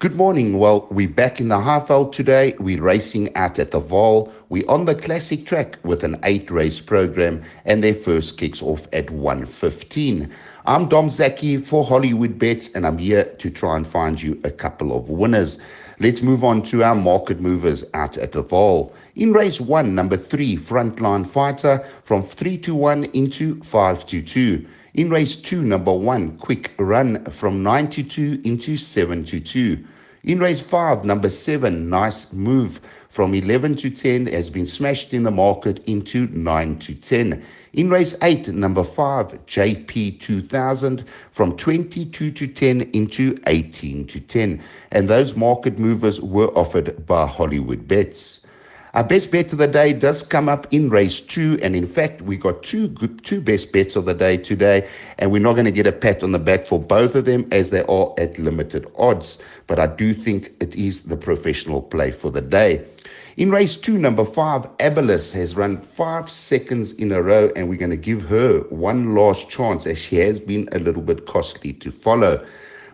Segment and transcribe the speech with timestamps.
[0.00, 0.58] Good morning.
[0.58, 2.54] Well, we're back in the Highveld today.
[2.58, 4.32] We're racing out at the Vaal.
[4.48, 8.88] We're on the classic track with an eight race program, and their first kicks off
[8.94, 10.30] at 1.15.
[10.64, 14.50] I'm Dom Zaki for Hollywood Bets, and I'm here to try and find you a
[14.50, 15.58] couple of winners.
[15.98, 18.94] Let's move on to our market movers out at the Vaal.
[19.16, 24.66] In race one, number three, Frontline Fighter from 3 to 1 into 5 to 2.
[24.94, 29.84] In race 2, number 1, Quick Run from 92 into 72.
[30.24, 35.22] In race 5, number 7, Nice Move from 11 to 10 has been smashed in
[35.22, 37.40] the market into 9 to 10.
[37.74, 44.60] In race 8, number 5, JP 2000 from 22 to 10 into 18 to 10.
[44.90, 48.39] And those market movers were offered by Hollywood Bets.
[48.92, 52.22] Our best bet of the day does come up in race two, and in fact,
[52.22, 55.66] we got two good, two best bets of the day today, and we're not going
[55.66, 58.36] to get a pat on the back for both of them as they are at
[58.40, 59.38] limited odds.
[59.68, 62.84] But I do think it is the professional play for the day.
[63.36, 67.78] In race two, number five, Abelis has run five seconds in a row, and we're
[67.78, 71.74] going to give her one last chance as she has been a little bit costly
[71.74, 72.44] to follow.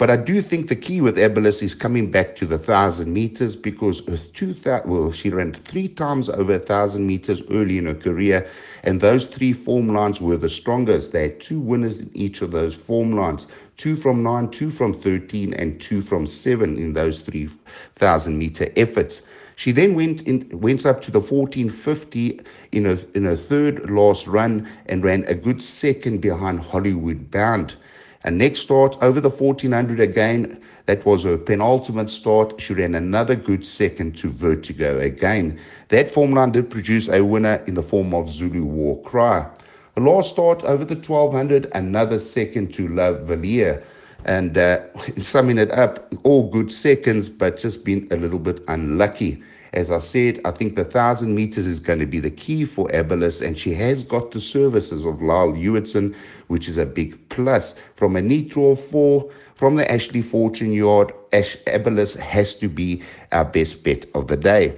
[0.00, 3.54] But I do think the key with Abelis is coming back to the thousand meters
[3.54, 4.00] because
[4.32, 4.56] two
[4.86, 8.48] well, she ran three times over a thousand meters early in her career,
[8.82, 11.12] and those three form lines were the strongest.
[11.12, 14.98] They had two winners in each of those form lines two from nine, two from
[14.98, 19.20] 13, and two from seven in those 3,000 meter efforts.
[19.56, 22.40] She then went in, went up to the 1450
[22.72, 27.74] in a in a third last run and ran a good second behind Hollywood Bound.
[28.22, 32.60] And next start over the 1400 again, that was her penultimate start.
[32.60, 35.58] She ran another good second to Vertigo again.
[35.88, 39.48] That form line did produce a winner in the form of Zulu War Cry.
[39.94, 43.82] The last start over the 1200, another second to Love Valier.
[44.24, 44.84] And uh,
[45.20, 49.42] summing it up, all good seconds, but just been a little bit unlucky.
[49.72, 52.88] As I said, I think the 1,000 meters is going to be the key for
[52.88, 56.14] Abelis, and she has got the services of Lyle Hewitson,
[56.48, 57.76] which is a big plus.
[57.94, 63.02] From a neat draw four, from the Ashley Fortune yard, Ash Abelis has to be
[63.30, 64.74] our best bet of the day.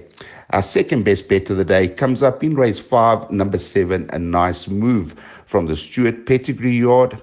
[0.51, 4.19] Our second best bet of the day comes up in race five, number seven, a
[4.19, 5.15] nice move
[5.47, 7.19] from the Stuart Pedersen yard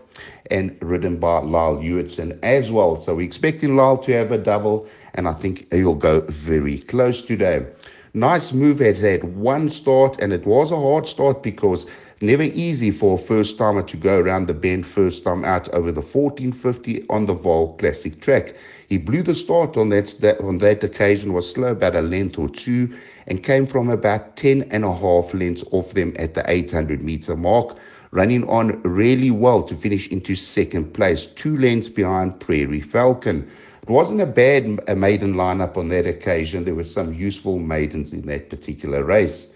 [0.51, 2.97] and ridden by Lyle Hewitson as well.
[2.97, 7.23] So we're expecting Lyle to have a double and I think he'll go very close
[7.23, 7.67] today.
[8.15, 11.87] Nice move has had one start, and it was a hard start because
[12.21, 15.93] never easy for a first timer to go around the bend first time out over
[15.93, 18.55] the 1450 on the Vaal Classic track.
[18.89, 22.39] He blew the start on that, that on that occasion, was slow about a length
[22.39, 22.93] or two,
[23.29, 27.37] and came from about 10 and a half lengths off them at the 800 meter
[27.37, 27.77] mark,
[28.13, 33.49] running on really well to finish into second place, two lengths behind Prairie Falcon.
[33.83, 36.65] It wasn't a bad maiden lineup on that occasion.
[36.65, 39.51] There were some useful maidens in that particular race.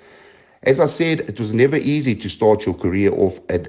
[0.62, 3.68] As I said, it was never easy to start your career off at,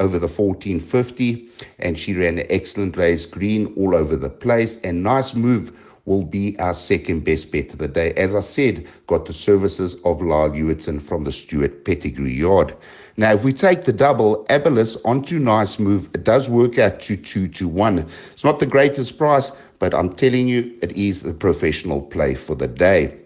[0.00, 1.48] over the 1450,
[1.80, 5.72] and she ran an excellent race, green all over the place, and nice move
[6.06, 8.14] will be our second best bet of the day.
[8.14, 12.74] As I said, got the services of Lyle Hewitson from the Stuart Pedersen Yard.
[13.18, 17.16] Now, if we take the double, Abelis onto nice move, it does work out to
[17.16, 18.08] 2 to 1.
[18.32, 22.54] It's not the greatest price, but I'm telling you, it is the professional play for
[22.54, 23.16] the day.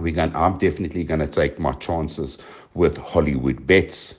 [0.00, 2.38] We're going, I'm definitely going to take my chances
[2.74, 4.14] with Hollywood bets.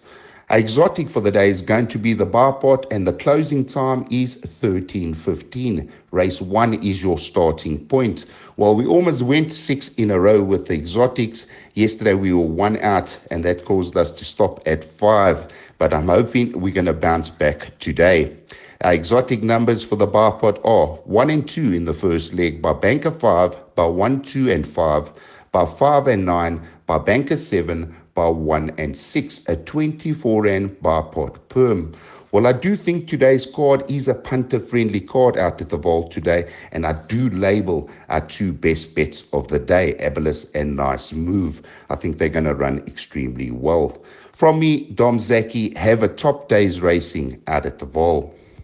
[0.51, 4.05] Exotic for the day is going to be the bar pot, and the closing time
[4.11, 5.89] is 13.15.
[6.11, 8.27] Race one is your starting point.
[8.55, 11.47] Well, we almost went six in a row with the exotics.
[11.73, 15.51] Yesterday we were one out, and that caused us to stop at five.
[15.79, 18.37] But I'm hoping we're going to bounce back today.
[18.81, 22.61] Our exotic numbers for the bar pot are 1 and 2 in the first leg
[22.61, 25.09] by Banker 5, by 1, 2 and 5,
[25.51, 31.03] by 5 and 9, by Banker 7, by 1 and 6, a 24 and bar
[31.03, 31.93] pot perm.
[32.31, 36.09] Well, I do think today's card is a punter friendly card out at the Vaal
[36.09, 41.13] today, and I do label our two best bets of the day, Abelis and Nice
[41.13, 41.61] Move.
[41.89, 43.97] I think they're going to run extremely well.
[44.31, 48.33] From me, Dom Zaki, have a top day's racing out at the Vaal.